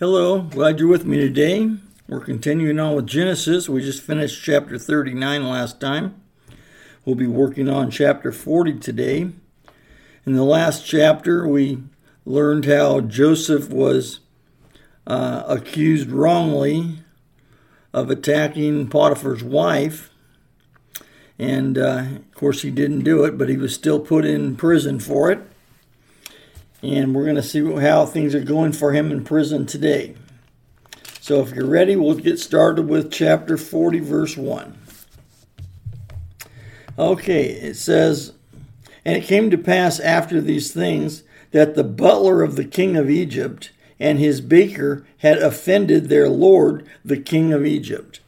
[0.00, 1.72] Hello, glad you're with me today.
[2.08, 3.68] We're continuing on with Genesis.
[3.68, 6.22] We just finished chapter 39 last time.
[7.04, 9.30] We'll be working on chapter 40 today.
[10.24, 11.82] In the last chapter, we
[12.24, 14.20] learned how Joseph was
[15.06, 17.00] uh, accused wrongly
[17.92, 20.08] of attacking Potiphar's wife.
[21.38, 24.98] And uh, of course, he didn't do it, but he was still put in prison
[24.98, 25.49] for it
[26.82, 30.14] and we're going to see how things are going for him in prison today.
[31.20, 34.78] So, if you're ready, we'll get started with chapter 40, verse 1.
[36.98, 38.32] Okay, it says,
[39.04, 43.10] And it came to pass after these things that the butler of the king of
[43.10, 48.20] Egypt and his baker had offended their lord, the king of Egypt.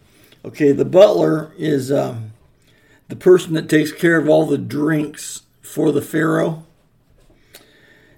[0.44, 2.32] Okay, the butler is um,
[3.08, 6.64] the person that takes care of all the drinks for the Pharaoh.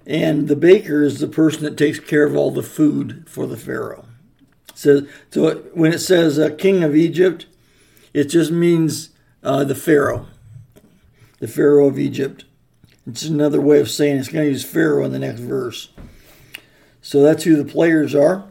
[0.05, 3.57] And the baker is the person that takes care of all the food for the
[3.57, 4.05] Pharaoh.
[4.75, 7.47] So, so when it says uh, king of Egypt,
[8.13, 9.09] it just means
[9.41, 10.27] uh, the Pharaoh,
[11.39, 12.45] the Pharaoh of Egypt.
[13.07, 15.89] It's another way of saying it's going to use Pharaoh in the next verse.
[17.01, 18.45] So that's who the players are.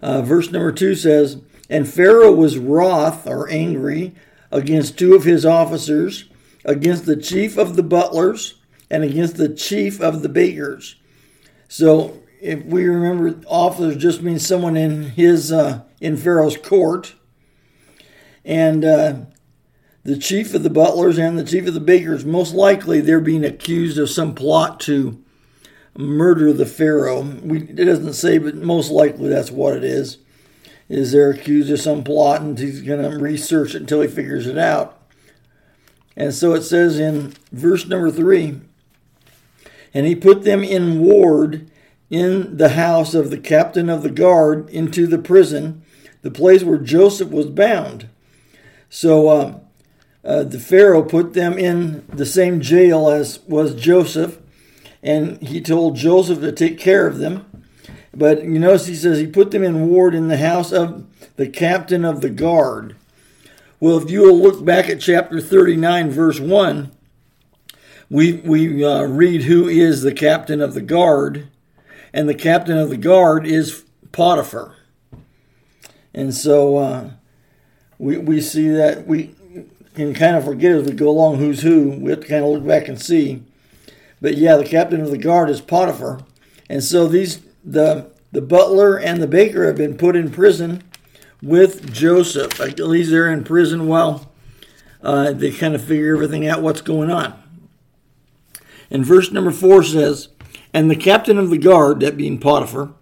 [0.00, 1.38] Uh, verse number two says,
[1.68, 4.14] And Pharaoh was wroth or angry
[4.50, 6.26] against two of his officers,
[6.64, 8.54] against the chief of the butlers,
[8.94, 10.94] and against the chief of the bakers.
[11.66, 17.16] So if we remember, officers just means someone in his uh, in Pharaoh's court,
[18.44, 19.14] and uh,
[20.04, 22.24] the chief of the butlers and the chief of the bakers.
[22.24, 25.20] Most likely, they're being accused of some plot to
[25.98, 27.22] murder the Pharaoh.
[27.22, 30.18] We, it doesn't say, but most likely that's what it is.
[30.88, 34.46] Is they're accused of some plot, and he's going to research it until he figures
[34.46, 35.02] it out.
[36.16, 38.60] And so it says in verse number three
[39.94, 41.70] and he put them in ward
[42.10, 45.82] in the house of the captain of the guard into the prison,
[46.22, 48.08] the place where Joseph was bound.
[48.90, 49.58] So uh,
[50.24, 54.38] uh, the Pharaoh put them in the same jail as was Joseph,
[55.02, 57.46] and he told Joseph to take care of them.
[58.12, 61.48] But you notice he says he put them in ward in the house of the
[61.48, 62.96] captain of the guard.
[63.80, 66.90] Well, if you will look back at chapter 39, verse 1,
[68.10, 71.48] we we uh, read who is the captain of the guard,
[72.12, 74.76] and the captain of the guard is Potiphar.
[76.12, 77.10] And so uh,
[77.98, 79.34] we we see that we
[79.94, 81.90] can kind of forget as we go along who's who.
[81.90, 83.42] We have to kind of look back and see.
[84.20, 86.20] But yeah, the captain of the guard is Potiphar,
[86.68, 90.82] and so these the the butler and the baker have been put in prison
[91.42, 92.60] with Joseph.
[92.60, 94.32] At least they're in prison while
[95.02, 97.43] uh, they kind of figure everything out what's going on.
[98.90, 100.28] And verse number four says,
[100.72, 102.94] And the captain of the guard, that being Potiphar,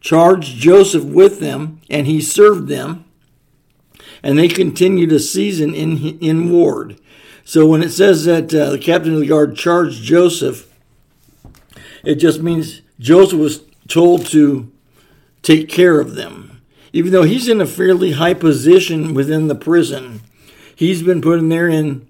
[0.00, 3.04] charged Joseph with them, and he served them,
[4.22, 6.98] and they continued a season in, in ward.
[7.44, 10.68] So when it says that uh, the captain of the guard charged Joseph,
[12.04, 14.70] it just means Joseph was told to
[15.42, 16.62] take care of them.
[16.92, 20.20] Even though he's in a fairly high position within the prison,
[20.74, 22.08] he's been put in there in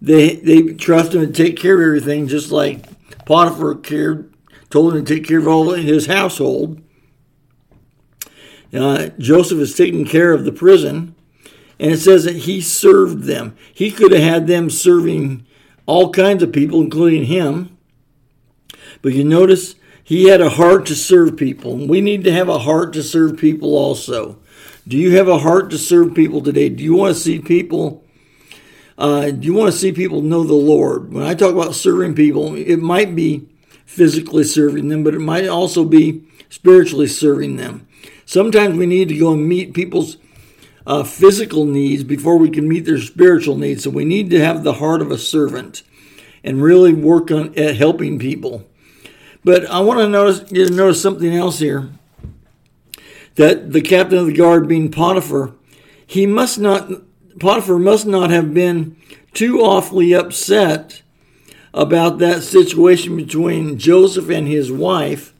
[0.00, 2.84] they they trust him to take care of everything, just like
[3.24, 4.32] Potiphar cared,
[4.70, 6.82] told him to take care of all his household.
[8.72, 11.14] Uh, Joseph is taking care of the prison,
[11.78, 13.56] and it says that he served them.
[13.72, 15.46] He could have had them serving
[15.86, 17.76] all kinds of people, including him.
[19.00, 21.76] But you notice he had a heart to serve people.
[21.86, 24.38] We need to have a heart to serve people also.
[24.86, 26.68] Do you have a heart to serve people today?
[26.68, 28.04] Do you want to see people
[28.98, 31.12] uh, you want to see people know the Lord.
[31.12, 33.48] When I talk about serving people, it might be
[33.86, 37.86] physically serving them, but it might also be spiritually serving them.
[38.26, 40.18] Sometimes we need to go and meet people's
[40.84, 43.84] uh, physical needs before we can meet their spiritual needs.
[43.84, 45.82] So we need to have the heart of a servant
[46.42, 48.66] and really work on at helping people.
[49.44, 51.90] But I want to notice you to notice something else here.
[53.36, 55.54] That the captain of the guard, being Potiphar,
[56.04, 56.90] he must not
[57.38, 58.96] Potiphar must not have been
[59.32, 61.02] too awfully upset
[61.74, 65.32] about that situation between Joseph and his wife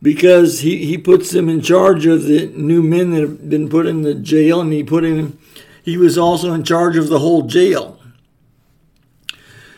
[0.00, 3.86] because he, he puts them in charge of the new men that have been put
[3.86, 5.38] in the jail and he put in
[5.82, 7.98] he was also in charge of the whole jail.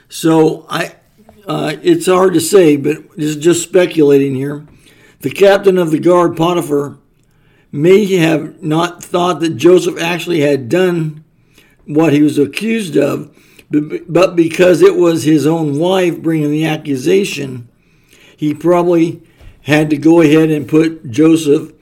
[0.08, 0.96] So i
[1.48, 4.66] uh, it's hard to say but this is just speculating here.
[5.20, 6.98] The captain of the guard potiphar
[7.76, 11.24] may have not thought that Joseph actually had done
[11.84, 13.36] what he was accused of,
[13.70, 17.68] but because it was his own wife bringing the accusation,
[18.36, 19.22] he probably
[19.62, 21.72] had to go ahead and put Joseph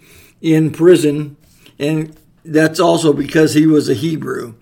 [0.40, 1.36] in prison,
[1.78, 4.54] and that's also because he was a Hebrew,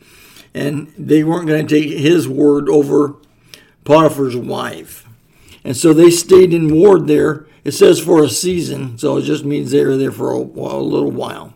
[0.55, 3.17] and they weren't going to take his word over
[3.85, 5.07] Potiphar's wife.
[5.65, 7.47] And so they stayed in ward there.
[7.65, 10.83] It says for a season, so it just means they were there for a, a
[10.83, 11.55] little while.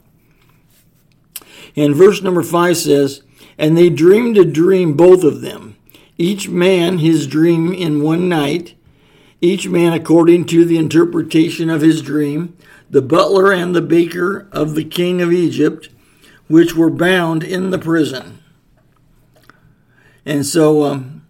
[1.75, 3.23] And verse number five says,
[3.59, 5.77] And they dreamed a dream, both of them,
[6.17, 8.75] each man his dream in one night,
[9.41, 12.57] each man according to the interpretation of his dream,
[12.89, 15.89] the butler and the baker of the king of Egypt,
[16.49, 18.43] which were bound in the prison.
[20.25, 21.27] And so um,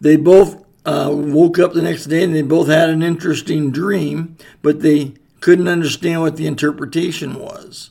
[0.00, 4.36] they both uh, woke up the next day and they both had an interesting dream,
[4.62, 7.90] but they couldn't understand what the interpretation was.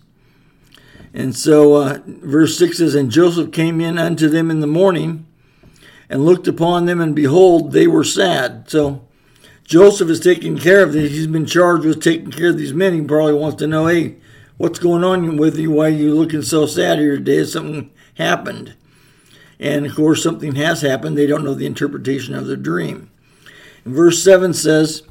[1.13, 5.25] And so, uh, verse 6 says, And Joseph came in unto them in the morning
[6.09, 8.69] and looked upon them, and behold, they were sad.
[8.69, 9.05] So,
[9.63, 11.11] Joseph is taking care of these.
[11.11, 12.93] He's been charged with taking care of these men.
[12.93, 14.17] He probably wants to know, hey,
[14.57, 15.71] what's going on with you?
[15.71, 17.43] Why are you looking so sad here today?
[17.45, 18.75] Something happened.
[19.61, 21.15] And of course, something has happened.
[21.15, 23.11] They don't know the interpretation of the dream.
[23.85, 25.03] And verse 7 says,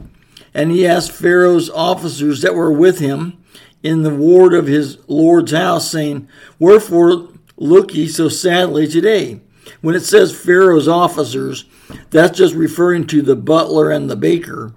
[0.52, 3.42] And he asked Pharaoh's officers that were with him
[3.84, 9.40] in the ward of his Lord's house, saying, Wherefore look ye so sadly today?
[9.82, 11.64] When it says Pharaoh's officers,
[12.10, 14.74] that's just referring to the butler and the baker.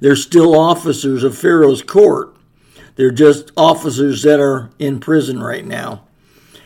[0.00, 2.36] They're still officers of Pharaoh's court.
[2.96, 6.04] They're just officers that are in prison right now.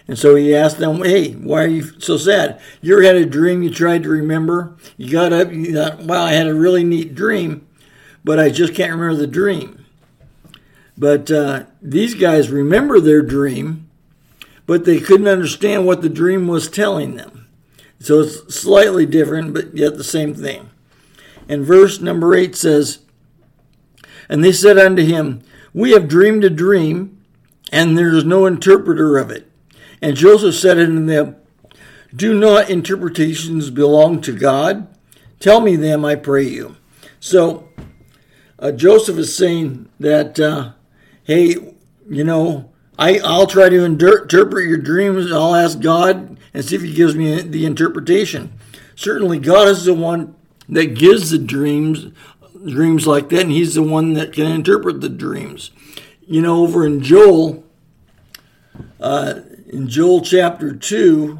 [0.08, 2.60] And so he asked them, Hey, why are you so sad?
[2.80, 4.76] You ever had a dream you tried to remember?
[4.96, 7.66] You got up, you thought, Wow, I had a really neat dream,
[8.24, 9.84] but I just can't remember the dream.
[10.96, 13.90] But uh, these guys remember their dream,
[14.64, 17.48] but they couldn't understand what the dream was telling them.
[17.98, 20.70] So it's slightly different, but yet the same thing.
[21.48, 23.00] And verse number 8 says,
[24.28, 25.42] And they said unto him,
[25.72, 27.22] We have dreamed a dream,
[27.72, 29.50] and there is no interpreter of it.
[30.02, 31.36] And Joseph said unto them,
[32.14, 34.88] Do not interpretations belong to God?
[35.40, 36.76] Tell me them, I pray you.
[37.20, 37.68] So
[38.58, 40.72] uh, Joseph is saying that uh,
[41.24, 41.56] hey,
[42.08, 45.30] you know, I, I'll try to interpret your dreams.
[45.30, 48.58] I'll ask God and see if He gives me the interpretation.
[48.94, 50.34] Certainly, God is the one
[50.68, 52.06] that gives the dreams,
[52.64, 55.70] dreams like that, and He's the one that can interpret the dreams.
[56.26, 57.64] You know, over in Joel,
[58.98, 59.40] uh,
[59.76, 61.38] in Joel chapter 2,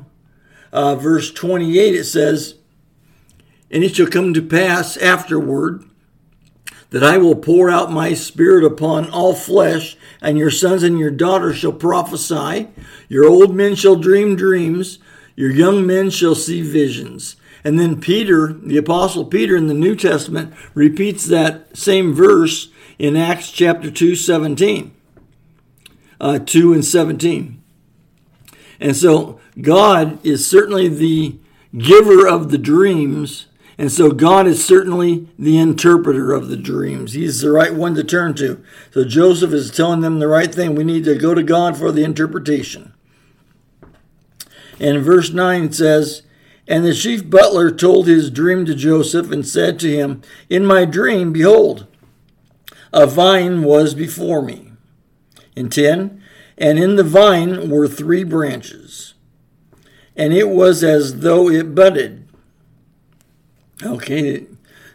[0.71, 2.56] uh, verse 28, it says,
[3.71, 5.85] And it shall come to pass afterward
[6.91, 11.11] that I will pour out my spirit upon all flesh, and your sons and your
[11.11, 12.69] daughters shall prophesy,
[13.09, 14.99] your old men shall dream dreams,
[15.35, 17.37] your young men shall see visions.
[17.65, 22.69] And then Peter, the Apostle Peter in the New Testament, repeats that same verse
[22.99, 24.93] in Acts chapter 2, 17.
[26.21, 27.62] Uh, 2 and 17.
[28.81, 31.38] And so God is certainly the
[31.76, 33.46] giver of the dreams
[33.78, 37.12] and so God is certainly the interpreter of the dreams.
[37.12, 38.62] He's the right one to turn to.
[38.90, 40.75] So Joseph is telling them the right thing.
[40.75, 42.94] We need to go to God for the interpretation.
[44.81, 46.22] And verse 9 says,
[46.67, 50.87] And the chief butler told his dream to Joseph and said to him, In my
[50.87, 51.87] dream, behold,
[52.94, 54.72] a vine was before me.
[55.55, 56.22] In 10,
[56.58, 59.15] and in the vine were three branches,
[60.17, 62.27] and it was as though it budded
[63.82, 64.46] Okay,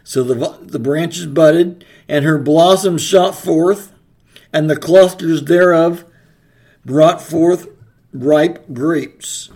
[0.02, 3.92] so the, the branches budded, and her blossoms shot forth,
[4.52, 6.04] and the clusters thereof
[6.84, 7.68] brought forth
[8.12, 9.50] ripe grapes.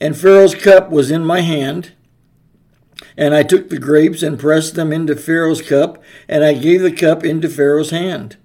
[0.00, 1.92] And Pharaoh's cup was in my hand,
[3.18, 6.92] and I took the grapes and pressed them into Pharaoh's cup, and I gave the
[6.92, 8.38] cup into Pharaoh's hand.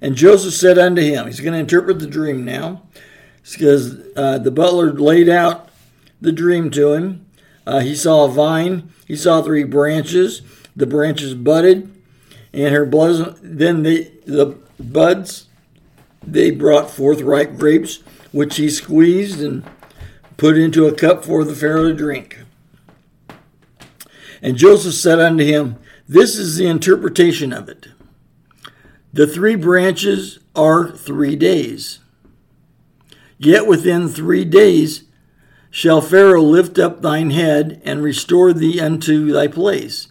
[0.00, 2.82] And Joseph said unto him, he's going to interpret the dream now,
[3.50, 5.70] because uh, the butler laid out
[6.20, 7.26] the dream to him.
[7.66, 8.90] Uh, he saw a vine.
[9.06, 10.42] He saw three branches.
[10.74, 11.90] The branches budded,
[12.52, 13.38] and her blood.
[13.42, 15.46] Then the the buds
[16.26, 19.64] they brought forth ripe grapes, which he squeezed and
[20.36, 22.40] put into a cup for the Pharaoh to drink.
[24.42, 25.76] And Joseph said unto him,
[26.08, 27.88] This is the interpretation of it.
[29.16, 32.00] The three branches are three days.
[33.38, 35.04] Yet within three days
[35.70, 40.08] shall Pharaoh lift up thine head and restore thee unto thy place.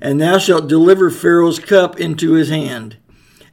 [0.00, 2.98] And thou shalt deliver Pharaoh's cup into his hand,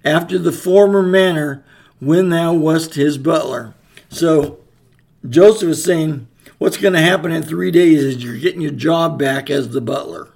[0.05, 1.65] after the former manner
[2.00, 3.73] when thou wast his butler.
[4.09, 4.59] So
[5.27, 6.27] Joseph is saying,
[6.59, 9.81] What's going to happen in three days is you're getting your job back as the
[9.81, 10.27] butler.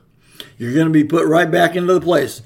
[0.58, 2.42] You're going to be put right back into the place.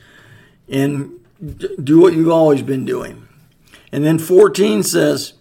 [0.68, 3.28] and do what you've always been doing.
[3.92, 5.34] And then 14 says,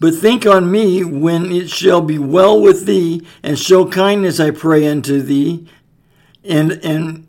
[0.00, 4.50] But think on me when it shall be well with thee, and show kindness, I
[4.50, 5.68] pray unto thee.
[6.44, 7.28] And, and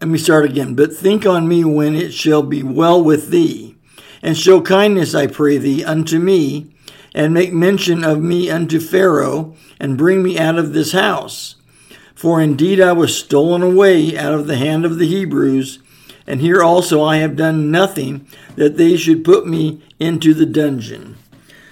[0.00, 0.74] let me start again.
[0.74, 3.76] But think on me when it shall be well with thee,
[4.22, 6.74] and show kindness, I pray thee, unto me,
[7.14, 11.56] and make mention of me unto Pharaoh, and bring me out of this house.
[12.14, 15.78] For indeed I was stolen away out of the hand of the Hebrews,
[16.26, 18.26] and here also I have done nothing
[18.56, 21.16] that they should put me into the dungeon.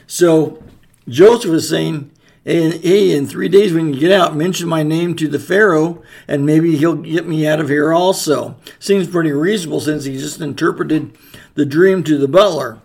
[0.07, 0.63] So
[1.09, 2.11] Joseph is saying,
[2.45, 6.45] hey, in three days when you get out, mention my name to the Pharaoh, and
[6.45, 8.57] maybe he'll get me out of here also.
[8.79, 11.17] Seems pretty reasonable since he just interpreted
[11.55, 12.81] the dream to the butler.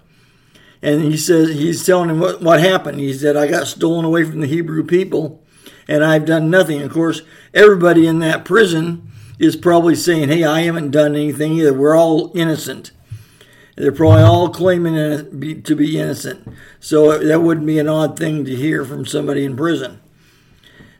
[0.82, 3.00] And he says he's telling him what, what happened.
[3.00, 5.44] He said, I got stolen away from the Hebrew people,
[5.88, 6.82] and I've done nothing.
[6.82, 11.74] Of course, everybody in that prison is probably saying, Hey, I haven't done anything either.
[11.74, 12.92] We're all innocent.
[13.76, 14.96] They're probably all claiming
[15.62, 16.48] to be innocent.
[16.80, 20.02] So that wouldn't be an odd thing to hear from somebody in prison.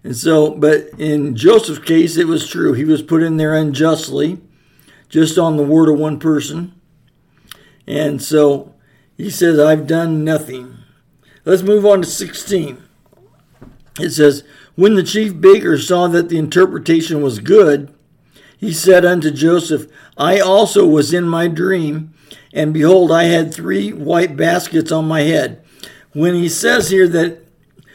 [0.04, 2.74] And so, but in Joseph's case, it was true.
[2.74, 4.40] He was put in there unjustly,
[5.10, 6.80] just on the word of one person.
[7.88, 8.76] And so
[9.18, 10.78] he says, I've done nothing.
[11.46, 12.84] Let's move on to 16.
[14.00, 14.44] It says,
[14.76, 17.94] When the chief baker saw that the interpretation was good,
[18.58, 19.88] he said unto Joseph,
[20.18, 22.14] I also was in my dream,
[22.52, 25.64] and behold, I had three white baskets on my head.
[26.14, 27.46] When he says here that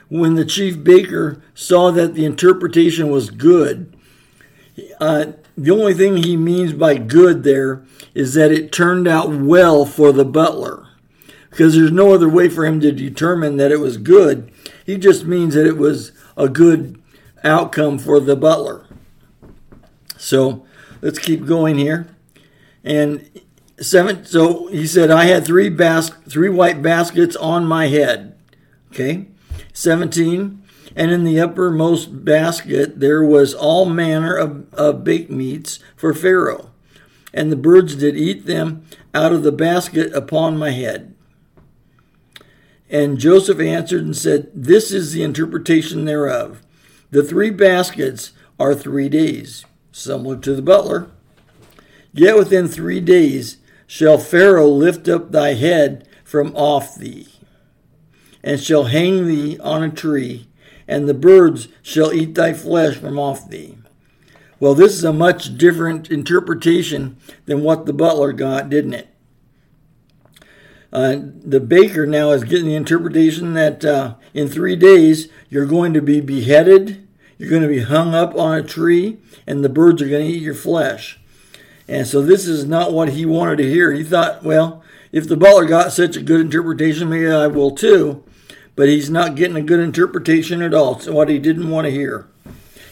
[0.08, 3.96] when the chief baker saw that the interpretation was good,
[5.00, 7.82] uh, the only thing he means by good there
[8.14, 10.86] is that it turned out well for the butler.
[11.50, 14.50] Because there's no other way for him to determine that it was good.
[14.86, 17.00] He just means that it was a good
[17.44, 18.81] outcome for the butler.
[20.22, 20.64] So
[21.00, 22.06] let's keep going here.
[22.84, 23.28] And
[23.80, 24.24] seven.
[24.24, 28.38] So he said, I had three bas- three white baskets on my head.
[28.92, 29.26] Okay.
[29.72, 30.62] 17.
[30.94, 36.70] And in the uppermost basket there was all manner of, of baked meats for Pharaoh.
[37.34, 41.14] And the birds did eat them out of the basket upon my head.
[42.88, 46.62] And Joseph answered and said, This is the interpretation thereof.
[47.10, 51.08] The three baskets are three days similar to the butler.
[52.12, 57.28] Yet within three days shall Pharaoh lift up thy head from off thee,
[58.42, 60.48] and shall hang thee on a tree,
[60.88, 63.76] and the birds shall eat thy flesh from off thee.
[64.58, 69.08] Well, this is a much different interpretation than what the butler got, didn't it?
[70.92, 75.94] Uh, the baker now is getting the interpretation that uh, in three days you're going
[75.94, 77.08] to be beheaded
[77.38, 80.32] you're going to be hung up on a tree, and the birds are going to
[80.32, 81.18] eat your flesh.
[81.88, 83.92] And so this is not what he wanted to hear.
[83.92, 88.24] He thought, well, if the butler got such a good interpretation, maybe I will too.
[88.74, 90.96] But he's not getting a good interpretation at all.
[90.96, 92.28] It's what he didn't want to hear.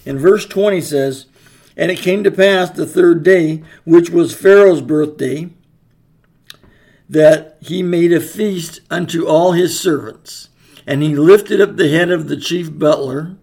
[0.05, 1.27] In verse 20 says,
[1.77, 5.49] And it came to pass the third day, which was Pharaoh's birthday,
[7.09, 10.49] that he made a feast unto all his servants.
[10.87, 13.37] And he lifted up the head of the chief butler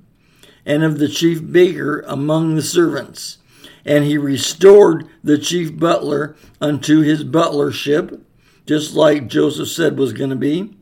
[0.67, 3.38] and of the chief baker among the servants.
[3.86, 8.21] And he restored the chief butler unto his butlership,
[8.65, 10.75] just like Joseph said was going to be.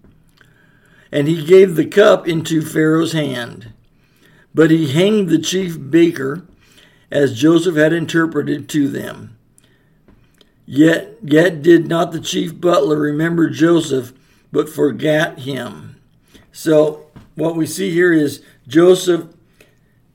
[1.11, 3.73] And he gave the cup into Pharaoh's hand.
[4.55, 6.47] But he hanged the chief baker,
[7.11, 9.37] as Joseph had interpreted to them.
[10.65, 14.13] Yet, yet did not the chief butler remember Joseph,
[14.51, 16.01] but forgot him.
[16.51, 19.27] So, what we see here is Joseph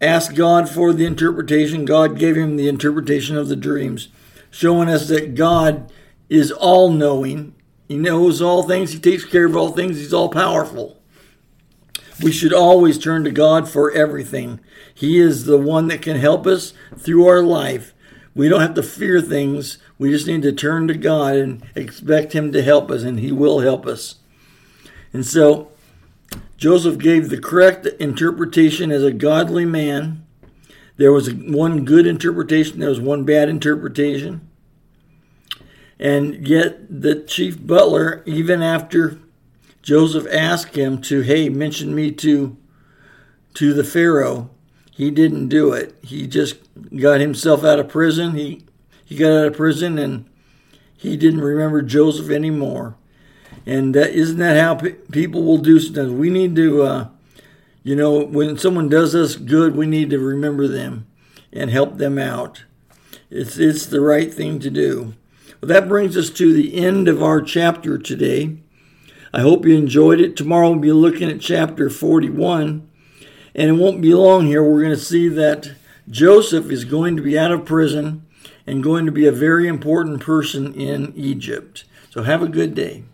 [0.00, 1.84] asked God for the interpretation.
[1.84, 4.08] God gave him the interpretation of the dreams,
[4.50, 5.92] showing us that God
[6.28, 7.54] is all knowing.
[7.88, 10.96] He knows all things, He takes care of all things, He's all powerful.
[12.22, 14.60] We should always turn to God for everything.
[14.94, 17.94] He is the one that can help us through our life.
[18.34, 19.78] We don't have to fear things.
[19.98, 23.32] We just need to turn to God and expect Him to help us, and He
[23.32, 24.16] will help us.
[25.12, 25.72] And so
[26.60, 30.26] Joseph gave the correct interpretation as a godly man.
[30.98, 34.46] There was one good interpretation, there was one bad interpretation.
[35.98, 39.18] And yet, the chief butler, even after
[39.80, 42.58] Joseph asked him to, hey, mention me to,
[43.54, 44.50] to the Pharaoh,
[44.90, 45.94] he didn't do it.
[46.02, 46.56] He just
[46.94, 48.34] got himself out of prison.
[48.34, 48.66] He,
[49.02, 50.28] he got out of prison and
[50.94, 52.96] he didn't remember Joseph anymore.
[53.66, 56.12] And that, isn't that how pe- people will do sometimes?
[56.12, 57.08] We need to, uh,
[57.82, 61.06] you know, when someone does us good, we need to remember them
[61.52, 62.64] and help them out.
[63.30, 65.14] It's, it's the right thing to do.
[65.60, 68.56] Well, that brings us to the end of our chapter today.
[69.32, 70.36] I hope you enjoyed it.
[70.36, 72.88] Tomorrow we'll be looking at chapter 41.
[73.54, 74.62] And it won't be long here.
[74.62, 75.72] We're going to see that
[76.08, 78.26] Joseph is going to be out of prison
[78.66, 81.84] and going to be a very important person in Egypt.
[82.10, 83.04] So have a good day.